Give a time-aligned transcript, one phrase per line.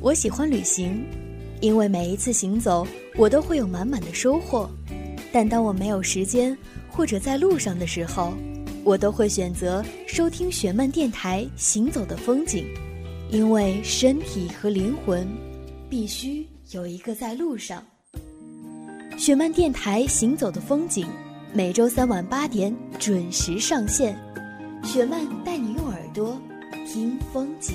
[0.00, 1.04] 我喜欢旅行，
[1.60, 4.70] 因为每一次行走，我都会有满满的收获。
[5.32, 6.56] 但当我没有时间
[6.88, 8.32] 或者在路上的时候，
[8.84, 12.64] 我都会选择收听雪漫电台《行走的风景》，
[13.34, 15.26] 因为身体和灵魂
[15.90, 17.84] 必须有一个在路上。
[19.18, 21.06] 雪漫电台《行走的风景》
[21.52, 24.16] 每周三晚八点准时上线，
[24.84, 26.40] 雪漫带你用耳朵
[26.86, 27.74] 听风景。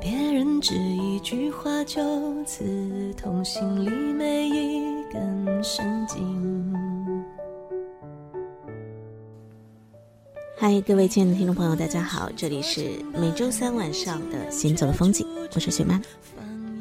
[0.00, 2.02] 别人只一句话就
[2.44, 6.74] 刺痛心里每一根神经。
[10.56, 16.00] 嗨，各位亲爱的听众朋友，大家好，这里是每周三晚上的《行走的风景》，我是雪曼，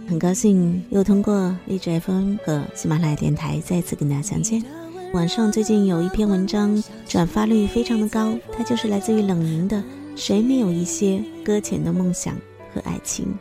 [0.07, 4.63] 很高兴又通过荔枝 FM 和喜马拉雅电台再次跟大家相见。
[5.13, 9.77] 网上最近有一篇文章转发率非常的高，它就是来自于冷凝的
[10.15, 12.35] 《谁没有一些搁浅的梦想》。
[12.73, 13.33] 和爱情，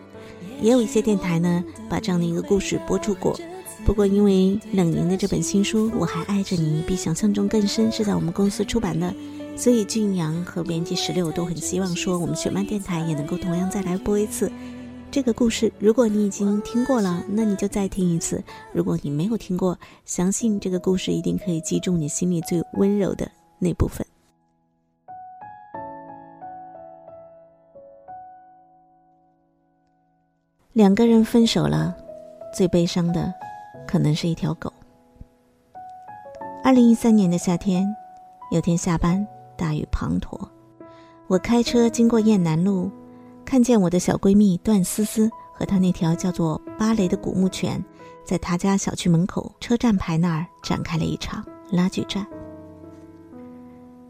[0.61, 3.39] 也有一些电台呢，把这样的一个故事播出过。
[3.85, 9.13] 不过，因为冷凝的这本新书《我还爱着你》比想象中更深，是在我们公司出版的，
[9.57, 14.53] 所以俊阳和编辑石榴都很希望说，我们雪漫电台也能够同样再来播一次
[15.11, 15.73] 这个故事。
[15.81, 18.39] 如果你已经听过了，那你就再听一次；
[18.73, 23.29] 如果你没有听过，相信这个故事一定可以击中你心里最温柔的
[23.59, 24.07] 那部分。
[30.73, 31.95] 两个人分手了，
[32.55, 33.31] 最悲伤的
[33.87, 34.73] 可能是一条狗。
[36.65, 37.87] 二零一三年的夏天，
[38.51, 40.41] 有天下班，大雨滂沱，
[41.27, 42.91] 我开车经过雁南路，
[43.45, 47.85] 看见我的小闺蜜段思思和她那条叫做芭蕾的古牧犬，
[48.25, 52.27] 在她家小区门口车站牌那儿展开了一场拉锯战。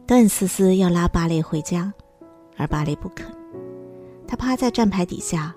[0.07, 1.93] 段思思要拉芭蕾回家，
[2.57, 3.27] 而芭蕾不肯，
[4.29, 5.53] 她趴在站牌底下。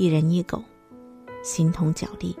[0.00, 0.62] 一人一狗，
[1.42, 2.34] 形同脚力。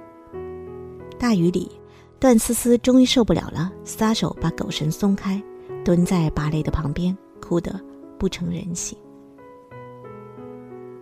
[1.18, 1.70] 大雨里，
[2.18, 5.42] 段思思终于受不了了，撒手把狗绳松开，
[5.84, 7.78] 蹲在芭蕾的旁边，哭得
[8.18, 8.96] 不成人形。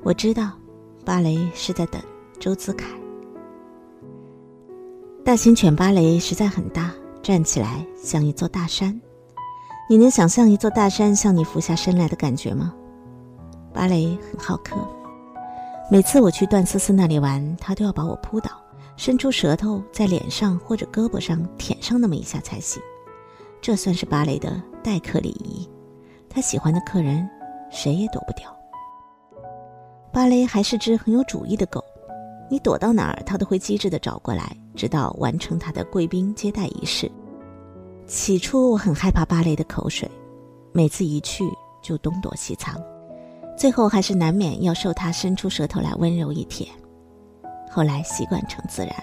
[0.03, 0.51] 我知道，
[1.05, 2.03] 芭蕾是在等
[2.41, 2.89] 周子凯。
[5.25, 6.93] 大型犬芭蕾实在很大，
[7.23, 9.01] 站起来像一座大山。
[9.89, 12.75] 你能想象一座大山向你俯下身来的感觉吗？
[13.73, 14.77] 芭蕾很好客。
[15.91, 18.51] 每次我去段思思那里玩，她都要把我扑倒，
[18.97, 22.83] 伸出舌头在脸上或者胳膊上舔上那么一下才行。
[23.63, 25.67] 这算是芭蕾的待客礼仪。
[26.29, 27.27] 他喜欢的客人，
[27.71, 28.55] 谁也躲不掉。
[30.13, 31.83] 芭蕾还是只很有主意的狗，
[32.51, 37.11] 你躲到哪儿，它都会机智地找过来，直到完成它的贵宾接待仪式。
[38.07, 40.09] 起初我很害怕芭蕾的口水，
[40.73, 41.45] 每次一去
[41.83, 42.79] 就东躲西藏。
[43.59, 46.71] 最后还是难免要受他伸出舌头来温柔一舔，
[47.69, 48.95] 后来习惯成自然，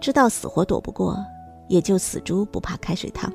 [0.00, 1.16] 知道死活躲不过，
[1.68, 3.32] 也就死猪不怕开水烫。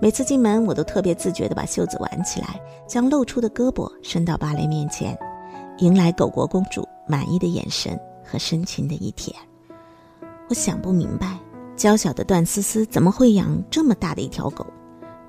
[0.00, 2.58] 每次进门，我都特别自觉地把袖子挽起来，
[2.88, 5.16] 将露出的胳膊伸到芭蕾面前，
[5.78, 9.36] 迎来狗国公主满意的眼神和深情的一舔。
[10.48, 11.38] 我想不明白，
[11.76, 14.66] 娇小的段思思怎么会养这么大的一条狗？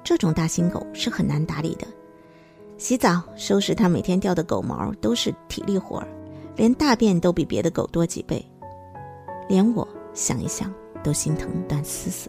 [0.02, 1.86] 这种大型狗是很难打理的。
[2.82, 6.08] 洗澡、收拾它每天掉的狗毛都是体力活儿，
[6.56, 8.44] 连大便都比别的狗多几倍，
[9.48, 10.74] 连我想一想
[11.04, 12.28] 都心疼段思思。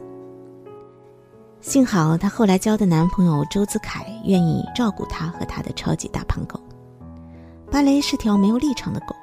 [1.63, 6.61] 幸好她后来交的男朋友周子凯愿意照顾她和她的超级大胖狗。
[7.71, 9.17] 芭蕾是条没有立场的狗，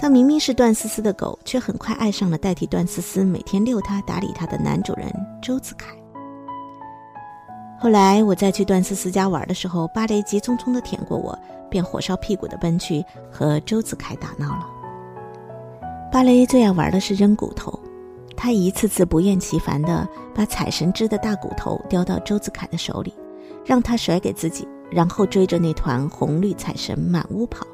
[0.00, 5.12] 它明明是段思思的狗，却很快爱上了代替段思思每天遛它、打理它的男主人
[5.42, 5.94] 周子凯。
[7.78, 11.38] 后来我再去段思思家玩的时候，芭蕾急匆匆地舔过我，
[11.68, 14.66] 便火烧屁股地奔去和周子凯打闹了。
[16.10, 17.78] 芭蕾最爱玩的是扔骨头，
[18.36, 23.12] 他一次次不厌其烦地把彩绳织的大骨头叼到周子凯的手里，
[23.64, 27.66] 让他甩给自己，然后追着那团红绿彩绳满屋跑。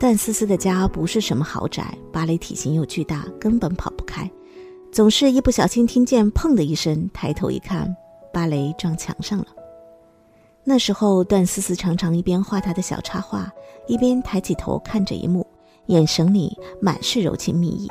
[0.00, 4.28] 段思思的家不是什么豪宅，芭蕾体型又巨大，根本跑不开，
[4.90, 7.94] 总是一不小心听见“砰”的一声，抬头一看，
[8.32, 9.46] 芭蕾撞墙上了。
[10.64, 13.52] 那时候，段思思常常一边画她的小插画，
[13.86, 15.46] 一边抬起头看着一幕，
[15.86, 17.90] 眼神里满是柔情蜜意。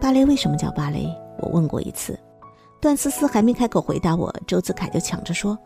[0.00, 1.06] 芭蕾为什么叫芭蕾？
[1.38, 2.18] 我问过一次，
[2.80, 5.58] 段思思还没开口回答我，周子凯就抢着说：“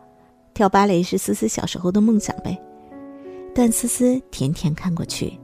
[0.53, 2.57] 跳芭蕾是思思小时候的梦想呗。”
[3.53, 5.37] 段思思甜甜看过去。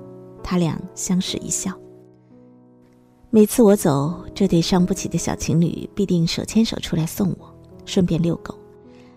[0.44, 1.72] 他俩相视一笑。
[3.30, 7.51] 每次我走，这对伤不起的小情侣必定手牵手出来送我，
[7.86, 8.58] 顺便遛狗。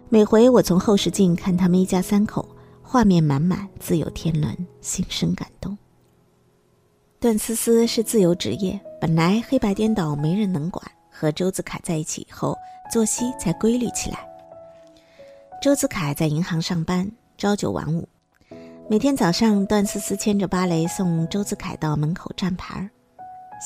[0.09, 2.49] 每回我从后视镜看他们一家三口，
[2.83, 5.77] 画面满满，自有天伦，心生感动。
[7.19, 10.85] 段思思是自由职业，本来黑白颠倒，没人能管。
[11.11, 12.57] 和周子凯在一起以后，
[12.93, 14.19] 作息才规律起来。
[15.63, 18.07] 周子凯在银行上班，朝九晚五。
[18.89, 22.91] 每天早上，段思思牵着芭蕾送周子凯到门口站牌儿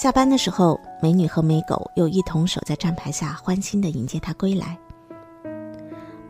[0.00, 4.78] 下班的时候，美女和美狗又一同守在站牌下，欢欣地迎接他归来。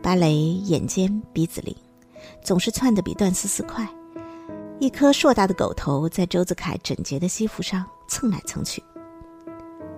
[0.09, 1.75] 芭蕾眼尖鼻子灵，
[2.41, 3.87] 总是窜得比段思思快。
[4.79, 8.81] 一颗硕大的狗头在周子凯整洁的西服上蹭来蹭去。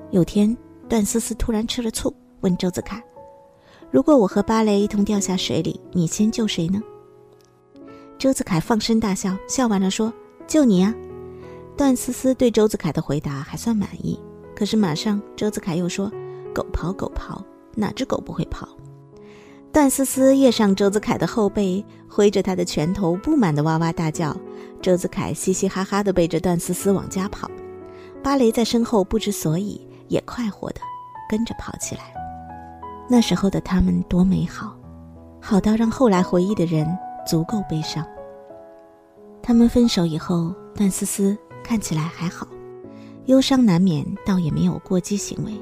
[0.10, 0.54] 有天，
[0.90, 3.02] 段思思突然吃了醋，问周子凯
[3.90, 6.82] ：“如果我和芭蕾一同掉下水里，你先救谁呢？”
[8.20, 10.12] 周子凯放声大笑，笑完了说
[10.46, 10.94] ：“救你呀。”
[11.78, 14.20] 段思思对周子凯的回答还算满意，
[14.54, 16.12] 可是马上周子凯又说
[16.54, 17.42] ：“狗刨狗刨，
[17.76, 18.68] 哪只狗不会刨？”
[19.72, 24.36] 段思思跃上周子凯的后背，挥着他的拳头，不满的哇哇大叫。
[24.82, 27.50] 周子凯嘻嘻哈哈的背着段思思往家跑，
[28.22, 30.82] 芭蕾在身后不知所以，也快活的
[31.30, 32.14] 跟着跑起来。
[33.10, 34.76] 那时候的他们多美好，
[35.40, 36.88] 好到让后来回忆的人。
[37.24, 38.04] 足够悲伤。
[39.44, 42.48] 他们分手以后，段思思看起来还好，
[43.28, 45.54] 忧伤难免，倒也没有过激行为，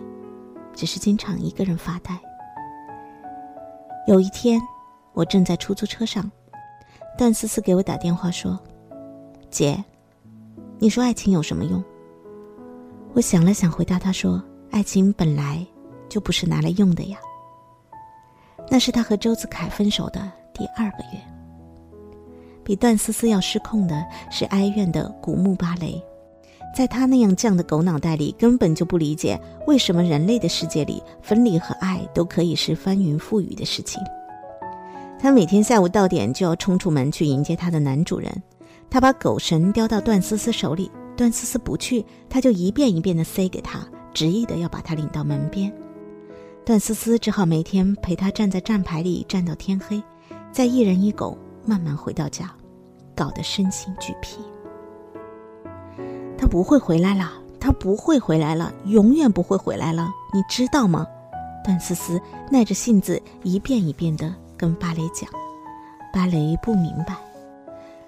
[0.74, 2.18] 只是经常一个人发呆。
[4.08, 4.60] 有一天，
[5.14, 6.30] 我正在出租车上，
[7.18, 8.60] 段思思给我打电话说
[9.52, 9.84] ：“姐，
[10.80, 11.84] 你说爱情有什么用？”
[13.14, 14.42] 我想了想，回答她说
[14.72, 15.66] ：“爱情本来
[16.08, 17.18] 就不是拿来用的呀。”
[18.72, 21.20] 那是他和周子凯分手的第二个月。
[22.64, 26.00] 比段思思要失控的是哀怨的古墓芭蕾，
[26.76, 34.02] 在他那样犟的狗脑袋里，根本就不理解为什么人类的世界里分离和爱都可以是翻云覆雨的事情。
[35.20, 38.32] 他每天下午到点就要冲出门去迎接他的男主人，
[38.90, 45.74] 他把狗绳叼到段思思手里，段思思不去，他就一遍一遍地塞给他，执意的要把他领到门边。
[46.64, 50.02] 段思思只好每天陪他站在站牌里站到天黑，
[50.52, 52.50] 再一人一狗慢慢回到家。
[53.16, 54.38] 搞得身心俱疲。
[56.40, 61.06] 他不会回来了，他不会回来了，永远不会回来了，你知道吗？
[61.66, 62.20] 段思思
[62.50, 65.30] 耐着性子一遍一遍地跟芭蕾讲，
[66.14, 67.14] 芭蕾不明白。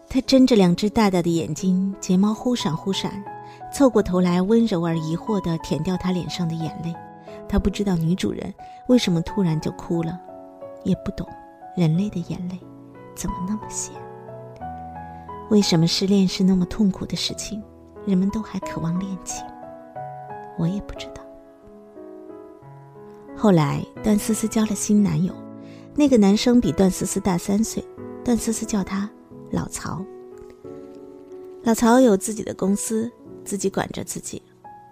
[0.08, 3.22] 他睁着两只大大的眼睛，睫毛忽闪忽闪，
[3.74, 6.96] 凑过头来温柔而疑惑地舔掉他脸上的眼泪。
[7.50, 8.54] 他不知道女主人
[8.88, 10.18] 为什么突然就哭了，
[10.86, 11.28] 也不懂
[11.76, 12.58] 人类的眼泪
[13.14, 13.94] 怎么那么咸。
[15.50, 17.62] 为什么失恋是那么痛苦的事情？
[18.06, 19.46] 人们都还渴望恋情，
[20.58, 21.22] 我也不知道。
[23.36, 25.34] 后来，段思思交了新男友，
[25.96, 27.84] 那个男生比段思思大三岁，
[28.24, 29.10] 段思思叫他
[29.50, 30.04] 老曹。
[31.64, 33.12] 老曹有自己的公司，
[33.44, 34.42] 自己管着自己，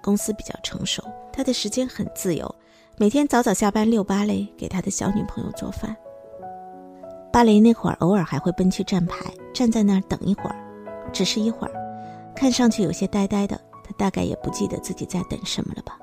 [0.03, 2.53] 公司比较成熟，他的时间很自由，
[2.97, 5.95] 每天早早下班遛芭蕾，给他的小女朋友做饭。
[7.31, 10.55] 芭蕾那会儿，偶尔还会奔去站牌，站在那儿等一会儿，
[11.11, 11.73] 只是一会儿，
[12.39, 13.59] 看上去有些呆呆的。
[13.83, 15.99] 他大概也不记得自己在等什么了吧。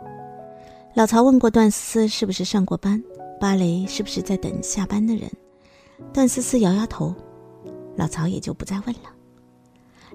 [0.93, 3.02] 老曹问过段思思是不是上过班，
[3.40, 5.31] 芭蕾是不是在等下班的人。
[6.12, 7.14] 段思思摇摇头，
[7.95, 9.09] 老曹也就不再问了。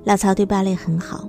[0.04, 1.28] 老曹对芭蕾很好，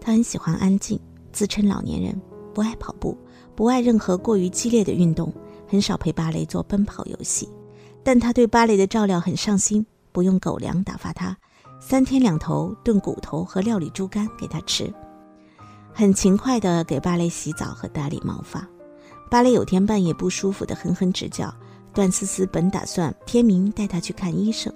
[0.00, 1.00] 他很喜欢安静，
[1.32, 2.20] 自称老年人，
[2.54, 3.16] 不爱跑步，
[3.56, 5.32] 不爱任何过于激烈的运动，
[5.66, 7.48] 很少陪芭蕾做奔跑游戏。
[8.04, 11.36] 但他对芭蕾的照料很上心，不用狗粮打发他，
[11.84, 14.90] 三天两头炖骨头和料理猪肝给他吃，
[15.92, 18.64] 很勤快地给芭蕾洗澡和打理毛发。
[19.28, 21.52] 芭蕾有天半夜不舒服的哼哼直叫，
[21.92, 24.72] 段思思本打算天明带他去看医生，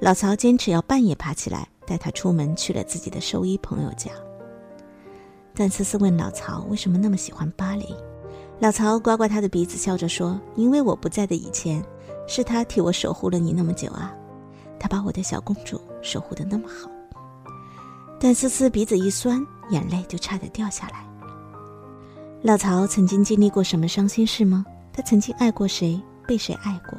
[0.00, 4.10] 老曹坚持要半夜爬起来带他出门去了自己的兽医朋友家。
[5.54, 7.86] 段思思问老曹为什么那么喜欢芭蕾，
[8.58, 11.82] 老曹刮刮他的鼻子，笑着说：“因为我不在的以前。”
[12.26, 14.14] 是他替我守护了你那么久啊，
[14.78, 16.90] 他把我的小公主守护的那么好。
[18.18, 21.04] 段思思鼻子一酸，眼泪就差点掉下来。
[22.42, 24.64] 老曹曾经经历过什么伤心事吗？
[24.92, 26.98] 他曾经爱过谁，被谁爱过？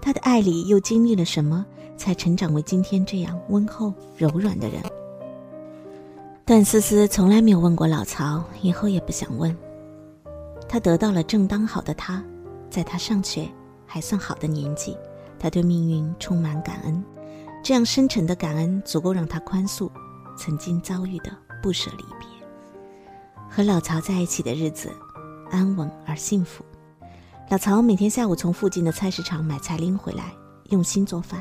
[0.00, 1.64] 他的爱里又经历了什么，
[1.96, 4.82] 才成长为今天这样温厚柔软的人？
[6.44, 9.56] 段思思从来没有问过老曹，以后也不想问。
[10.68, 12.22] 他得到了正当好的他，
[12.68, 13.48] 在他尚且
[13.86, 14.96] 还算好的年纪，
[15.38, 17.04] 他对命运充满感恩。
[17.62, 19.88] 这样深沉的感恩，足够让他宽恕
[20.36, 21.30] 曾经遭遇的
[21.62, 22.28] 不舍离别。
[23.48, 24.90] 和老曹在一起的日子，
[25.48, 26.64] 安稳而幸福。
[27.48, 30.32] 老曹每天下午从附近的菜市场买菜拎回来，
[30.70, 31.40] 用心做饭。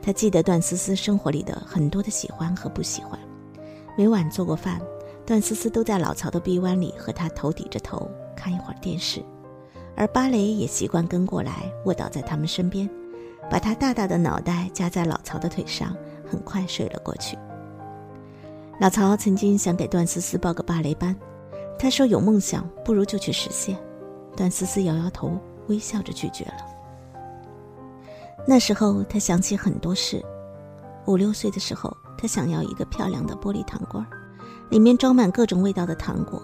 [0.00, 3.18] 他记得段思思生活里的很多的喜欢和不喜欢。
[3.98, 4.80] 每晚做过饭，
[5.26, 9.20] 段思思都在老曹的臂弯里和他头抵着头看一会儿电视，
[9.96, 12.88] 而芭蕾也习惯跟过来卧倒在他们身边，
[13.50, 15.94] 把他大大的脑袋夹在老曹的腿上，
[16.30, 17.36] 很快睡了过去。
[18.78, 21.14] 老曹曾经想给段思思报个芭蕾班，
[21.78, 23.76] 他说有梦想不如就去实现。
[24.36, 26.64] 段思思摇摇头，微笑着拒绝了。
[28.46, 30.24] 那时候他想起很多事，
[31.06, 31.94] 五六岁的时候。
[32.22, 34.06] 他想要一个漂亮的玻璃糖罐，
[34.68, 36.42] 里面装满各种味道的糖果。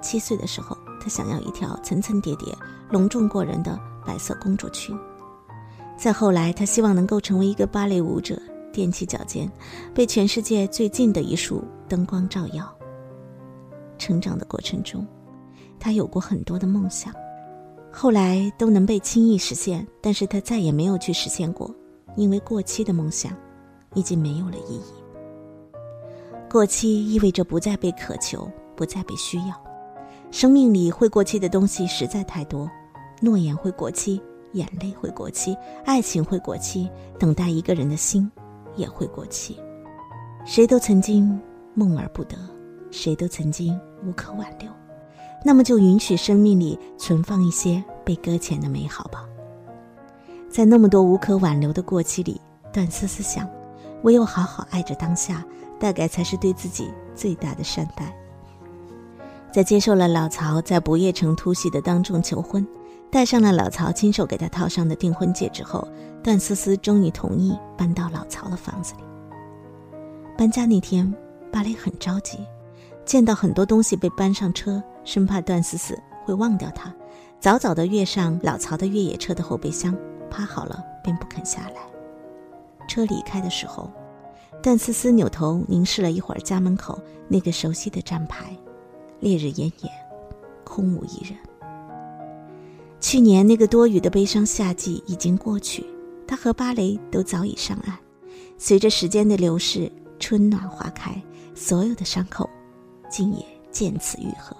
[0.00, 2.56] 七岁的时候，他想要一条层层叠叠、
[2.88, 4.98] 隆重过人的白色公主裙。
[5.96, 8.40] 再后来，他希望能够成为一个芭蕾舞者，
[8.72, 9.50] 踮起脚尖，
[9.94, 12.72] 被全世界最近的一束灯光照耀。
[13.98, 15.06] 成长的过程中，
[15.78, 17.14] 他有过很多的梦想，
[17.92, 21.72] 后来都能被轻易实现，但是他再也没有去实现过，
[22.16, 23.32] 因为过期的梦想
[23.94, 24.82] 已经没有了意义。
[26.50, 29.54] 过期意味着不再被渴求，不再被需要。
[30.32, 32.68] 生命里会过期的东西实在太多，
[33.20, 34.20] 诺言会过期，
[34.52, 38.30] 眼泪会过期，爱情会过期，等待一个人的心
[38.76, 39.58] 也会过期。
[40.44, 41.40] 谁都曾经
[41.74, 42.36] 梦而不得，
[42.90, 44.68] 谁都曾经无可挽留。
[45.44, 49.26] 那么就允许生命里存放一些被搁浅的美好吧。
[50.48, 52.40] 在那么多无可挽留的过期里，
[52.72, 53.48] 段思思想，
[54.02, 55.44] 唯有好好爱着当下。
[55.80, 58.16] 大概才是对自己最大的善待。
[59.50, 62.64] 在接受了老曹在不夜城突袭的当众求婚，
[63.12, 65.86] 戴上了老曹亲手给他套上的订婚戒指后，
[66.22, 69.02] 段思思终于同意搬到老曹的房子里。
[70.34, 71.14] 搬家那天，
[71.52, 72.38] 芭蕾很着急，
[73.04, 76.90] 见到很多东西被搬上车，生怕段思思会忘掉他，
[77.38, 79.94] 早早的跃上老曹的越野车的后备箱，
[80.30, 81.82] 趴好了便不肯下来。
[82.88, 83.90] 车离开的时候。
[84.62, 88.56] 段思思扭头凝视了一会儿家门口那个熟悉的站牌，
[89.18, 89.92] 烈日炎炎，
[90.64, 91.36] 空无一人。
[93.02, 95.84] 去年那个多雨的悲伤夏季已经过去，
[96.24, 97.98] 他和芭蕾都早已上岸。
[98.56, 99.90] 随着时间的流逝，
[100.20, 101.20] 春暖花开，
[101.52, 102.48] 所有的伤口，
[103.10, 104.56] 竟也渐次愈合。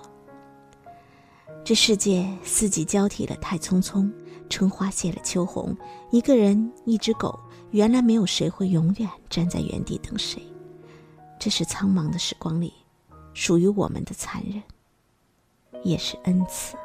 [1.65, 4.11] 这世界四季交替了太匆匆，
[4.51, 5.75] 春花谢了秋红，
[6.11, 7.39] 一个人，一只狗。
[7.71, 10.43] 原来没有谁会永远站在原地等谁，
[11.39, 12.71] 这是苍茫的时光里
[13.33, 14.61] 属于我们的残忍，
[15.85, 16.77] 也是恩赐。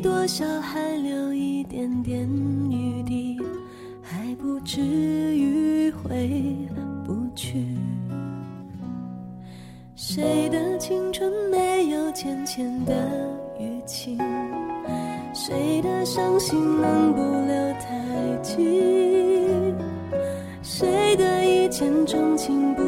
[0.00, 2.28] 多少还留一点点
[2.70, 3.38] 余地，
[4.02, 6.68] 还不至于回
[7.04, 7.64] 不去。
[9.96, 12.94] 谁的青春没有浅浅的
[13.58, 14.18] 淤青？
[15.34, 18.56] 谁的伤心能不留太久？
[20.62, 22.82] 谁的一见钟情不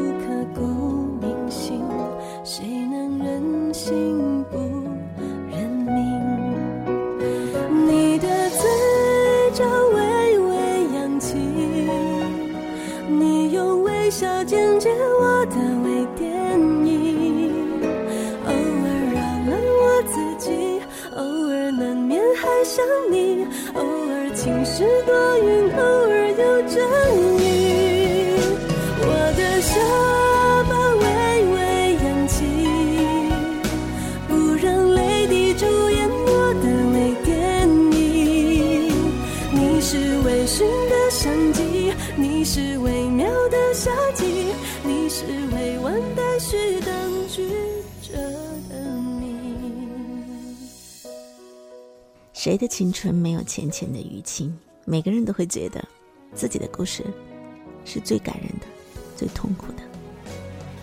[42.53, 44.25] 是微妙的夏季，
[44.83, 45.23] 你是
[45.55, 47.47] 未完待续等句
[48.01, 48.17] 着
[48.67, 50.57] 的你。
[52.33, 54.53] 谁的青春没有浅浅的淤青？
[54.83, 55.81] 每个人都会觉得，
[56.35, 57.05] 自己的故事
[57.85, 58.67] 是最感人的，
[59.15, 59.83] 最痛苦的。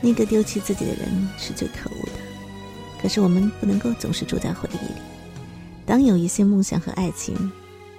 [0.00, 2.12] 那个丢弃自己的人是最可恶的。
[3.02, 4.94] 可是我们不能够总是住在回忆里。
[5.84, 7.36] 当有一些梦想和爱情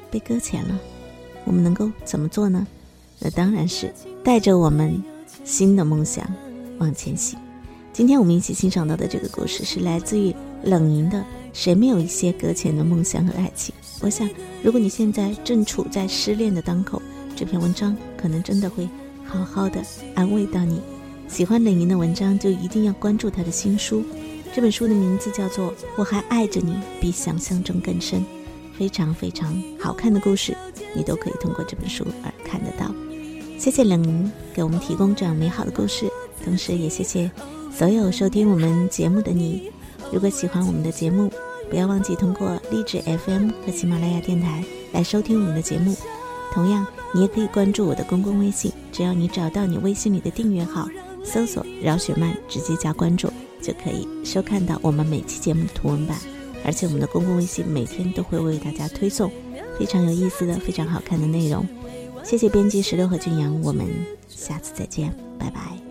[0.10, 0.80] 被搁浅了，
[1.46, 2.66] 我们能够怎么做呢？
[3.20, 5.04] 那当然是带着我们
[5.44, 6.26] 新的梦想
[6.78, 7.38] 往前行。
[7.92, 10.34] 今天我们一起欣赏到的这个故事是来自于
[10.64, 11.18] 冷莹的
[11.52, 13.74] 《谁没有一些搁浅的梦想和爱情》。
[14.02, 14.30] 我想，
[14.64, 17.02] 如果你现在正处在失恋的当口，
[17.36, 18.88] 这篇文章可能真的会
[19.26, 19.84] 好好的
[20.16, 20.82] 安慰到你。
[21.28, 24.04] 喜欢冷莹的文章，就一定要关注她的新书。
[24.56, 28.22] 这本书的名字叫做《我还爱着你，比想象中更深》，
[28.78, 30.56] 非常非常好看的故事，
[30.96, 32.94] 你都可以通过这本书而看得到。
[33.60, 36.10] 谢谢冷莹给我们提供这样美好的故事，
[36.46, 37.30] 同时也谢谢
[37.70, 39.70] 所有收听我们节目的你。
[40.14, 41.30] 如果喜欢我们的节目，
[41.70, 44.64] 不要忘记通过励志 FM 和喜马拉雅电台
[44.94, 45.94] 来收听我们的节目。
[46.54, 50.88] 同样，你也可以关注我的公共微信，只要你找到你微信里的订阅号，
[51.26, 53.30] 搜索“饶雪漫”，直接加关注。
[53.62, 56.18] 就可以收看到我们每期节目的图文版，
[56.64, 59.30] 而且我们的公共微信每天都会为大家推送
[59.78, 61.68] 非常有意思的、非常好看的内容。
[62.30, 63.88] 谢谢编辑石榴和俊阳，我们
[64.28, 65.89] 下次再见，拜拜。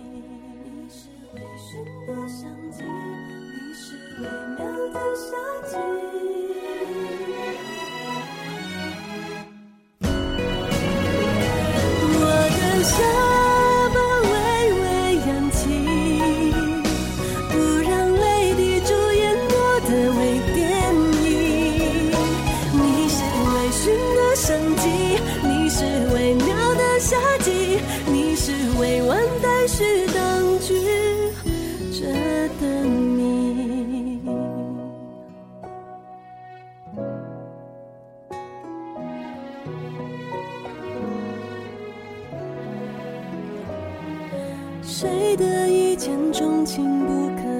[44.82, 47.57] 谁的一见钟情不可。